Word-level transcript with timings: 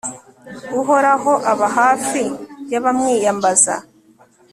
uhoraho 0.79 1.33
aba 1.51 1.67
hafi 1.77 2.21
y'abamwiyambaza 2.71 3.75